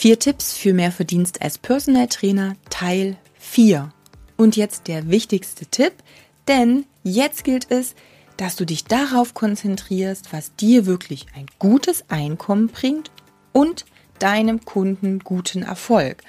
Vier 0.00 0.20
Tipps 0.20 0.56
für 0.56 0.74
mehr 0.74 0.92
Verdienst 0.92 1.42
als 1.42 1.58
Personal 1.58 2.06
Trainer 2.06 2.54
Teil 2.70 3.16
4. 3.40 3.92
Und 4.36 4.54
jetzt 4.54 4.86
der 4.86 5.10
wichtigste 5.10 5.66
Tipp, 5.66 5.92
denn 6.46 6.86
jetzt 7.02 7.42
gilt 7.42 7.68
es, 7.72 7.96
dass 8.36 8.54
du 8.54 8.64
dich 8.64 8.84
darauf 8.84 9.34
konzentrierst, 9.34 10.32
was 10.32 10.54
dir 10.54 10.86
wirklich 10.86 11.26
ein 11.34 11.46
gutes 11.58 12.04
Einkommen 12.10 12.68
bringt 12.68 13.10
und 13.52 13.86
deinem 14.20 14.64
Kunden 14.64 15.18
guten 15.18 15.64
Erfolg. 15.64 16.22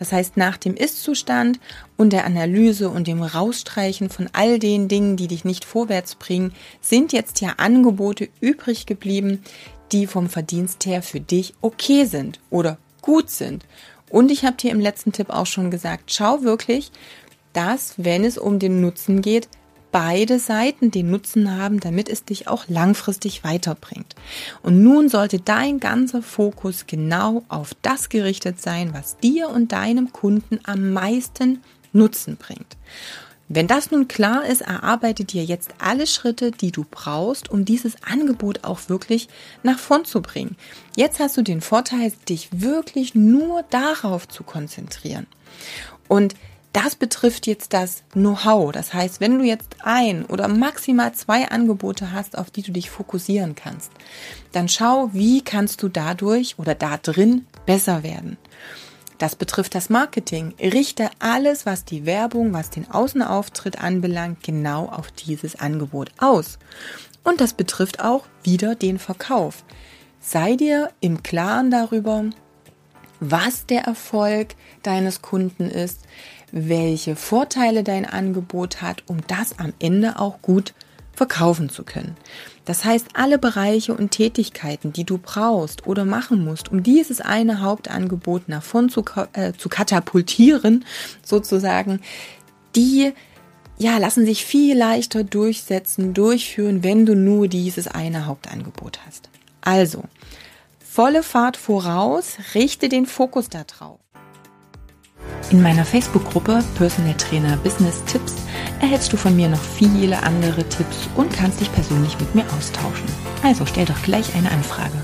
Das 0.00 0.10
heißt, 0.10 0.36
nach 0.36 0.56
dem 0.56 0.74
Ist-Zustand 0.74 1.60
und 1.96 2.12
der 2.12 2.24
Analyse 2.24 2.90
und 2.90 3.06
dem 3.06 3.22
Rausstreichen 3.22 4.10
von 4.10 4.30
all 4.32 4.58
den 4.58 4.88
Dingen, 4.88 5.16
die 5.16 5.28
dich 5.28 5.44
nicht 5.44 5.64
vorwärts 5.64 6.16
bringen, 6.16 6.52
sind 6.80 7.12
jetzt 7.12 7.40
ja 7.40 7.50
Angebote 7.58 8.28
übrig 8.40 8.84
geblieben, 8.86 9.44
die 9.92 10.08
vom 10.08 10.28
Verdienst 10.28 10.86
her 10.86 11.04
für 11.04 11.20
dich 11.20 11.54
okay 11.60 12.04
sind 12.04 12.40
oder 12.50 12.78
gut 13.02 13.28
sind. 13.30 13.66
Und 14.08 14.30
ich 14.30 14.44
habe 14.44 14.56
dir 14.56 14.70
im 14.70 14.80
letzten 14.80 15.12
Tipp 15.12 15.30
auch 15.30 15.46
schon 15.46 15.70
gesagt, 15.70 16.12
schau 16.12 16.42
wirklich, 16.42 16.90
dass, 17.52 17.94
wenn 17.96 18.24
es 18.24 18.38
um 18.38 18.58
den 18.58 18.80
Nutzen 18.80 19.20
geht, 19.22 19.48
beide 19.90 20.38
Seiten 20.38 20.90
den 20.90 21.10
Nutzen 21.10 21.56
haben, 21.56 21.78
damit 21.78 22.08
es 22.08 22.24
dich 22.24 22.48
auch 22.48 22.64
langfristig 22.68 23.44
weiterbringt. 23.44 24.16
Und 24.62 24.82
nun 24.82 25.08
sollte 25.08 25.38
dein 25.38 25.78
ganzer 25.78 26.22
Fokus 26.22 26.86
genau 26.86 27.44
auf 27.48 27.74
das 27.82 28.08
gerichtet 28.08 28.60
sein, 28.60 28.94
was 28.94 29.18
dir 29.18 29.50
und 29.50 29.72
deinem 29.72 30.12
Kunden 30.12 30.58
am 30.64 30.92
meisten 30.92 31.60
Nutzen 31.92 32.36
bringt. 32.36 32.76
Wenn 33.48 33.66
das 33.66 33.90
nun 33.90 34.08
klar 34.08 34.46
ist, 34.46 34.62
erarbeite 34.62 35.24
dir 35.24 35.44
jetzt 35.44 35.74
alle 35.78 36.06
Schritte, 36.06 36.52
die 36.52 36.72
du 36.72 36.86
brauchst, 36.90 37.50
um 37.50 37.64
dieses 37.64 38.02
Angebot 38.02 38.64
auch 38.64 38.88
wirklich 38.88 39.28
nach 39.62 39.78
vorn 39.78 40.04
zu 40.04 40.22
bringen. 40.22 40.56
Jetzt 40.96 41.20
hast 41.20 41.36
du 41.36 41.42
den 41.42 41.60
Vorteil, 41.60 42.12
dich 42.28 42.48
wirklich 42.52 43.14
nur 43.14 43.62
darauf 43.64 44.26
zu 44.26 44.42
konzentrieren. 44.42 45.26
Und 46.08 46.34
das 46.72 46.96
betrifft 46.96 47.46
jetzt 47.46 47.74
das 47.74 48.02
Know-how. 48.12 48.72
Das 48.72 48.94
heißt, 48.94 49.20
wenn 49.20 49.38
du 49.38 49.44
jetzt 49.44 49.76
ein 49.82 50.24
oder 50.24 50.48
maximal 50.48 51.12
zwei 51.12 51.50
Angebote 51.50 52.12
hast, 52.12 52.38
auf 52.38 52.50
die 52.50 52.62
du 52.62 52.72
dich 52.72 52.88
fokussieren 52.88 53.54
kannst, 53.54 53.92
dann 54.52 54.68
schau, 54.68 55.10
wie 55.12 55.42
kannst 55.42 55.82
du 55.82 55.88
dadurch 55.88 56.58
oder 56.58 56.74
da 56.74 56.96
drin 56.96 57.46
besser 57.66 58.02
werden. 58.02 58.38
Das 59.22 59.36
betrifft 59.36 59.76
das 59.76 59.88
Marketing. 59.88 60.52
Richte 60.58 61.08
alles, 61.20 61.64
was 61.64 61.84
die 61.84 62.06
Werbung, 62.06 62.52
was 62.52 62.70
den 62.70 62.90
Außenauftritt 62.90 63.80
anbelangt, 63.80 64.42
genau 64.42 64.86
auf 64.86 65.12
dieses 65.12 65.54
Angebot 65.54 66.10
aus. 66.18 66.58
Und 67.22 67.40
das 67.40 67.52
betrifft 67.52 68.02
auch 68.02 68.26
wieder 68.42 68.74
den 68.74 68.98
Verkauf. 68.98 69.62
Sei 70.18 70.56
dir 70.56 70.90
im 70.98 71.22
Klaren 71.22 71.70
darüber, 71.70 72.24
was 73.20 73.64
der 73.66 73.82
Erfolg 73.82 74.56
deines 74.82 75.22
Kunden 75.22 75.70
ist, 75.70 76.00
welche 76.50 77.14
Vorteile 77.14 77.84
dein 77.84 78.06
Angebot 78.06 78.82
hat, 78.82 79.04
um 79.06 79.18
das 79.28 79.56
am 79.56 79.72
Ende 79.78 80.18
auch 80.18 80.42
gut 80.42 80.74
verkaufen 81.14 81.68
zu 81.68 81.84
können. 81.84 82.16
Das 82.64 82.84
heißt, 82.84 83.08
alle 83.14 83.38
Bereiche 83.38 83.94
und 83.94 84.10
Tätigkeiten, 84.10 84.92
die 84.92 85.04
du 85.04 85.18
brauchst 85.18 85.86
oder 85.86 86.04
machen 86.04 86.44
musst, 86.44 86.70
um 86.70 86.82
dieses 86.82 87.20
eine 87.20 87.60
Hauptangebot 87.60 88.48
nach 88.48 88.62
vorn 88.62 88.88
zu, 88.88 89.04
äh, 89.32 89.52
zu 89.52 89.68
katapultieren, 89.68 90.84
sozusagen, 91.24 92.00
die 92.76 93.12
ja, 93.78 93.98
lassen 93.98 94.24
sich 94.24 94.44
viel 94.44 94.76
leichter 94.76 95.24
durchsetzen, 95.24 96.14
durchführen, 96.14 96.84
wenn 96.84 97.04
du 97.04 97.16
nur 97.16 97.48
dieses 97.48 97.88
eine 97.88 98.26
Hauptangebot 98.26 99.00
hast. 99.04 99.28
Also, 99.60 100.04
volle 100.78 101.22
Fahrt 101.22 101.56
voraus, 101.56 102.36
richte 102.54 102.88
den 102.88 103.06
Fokus 103.06 103.48
darauf. 103.48 103.98
In 105.50 105.62
meiner 105.62 105.84
Facebook-Gruppe 105.84 106.62
Personal 106.76 107.14
Trainer 107.14 107.56
Business 107.58 108.02
Tipps 108.06 108.34
erhältst 108.82 109.12
du 109.12 109.16
von 109.16 109.34
mir 109.34 109.48
noch 109.48 109.62
viele 109.62 110.22
andere 110.22 110.64
Tipps 110.68 111.08
und 111.14 111.32
kannst 111.32 111.60
dich 111.60 111.72
persönlich 111.72 112.18
mit 112.18 112.34
mir 112.34 112.44
austauschen. 112.56 113.06
Also 113.42 113.64
stell 113.64 113.86
doch 113.86 114.02
gleich 114.02 114.34
eine 114.34 114.50
Anfrage. 114.50 114.98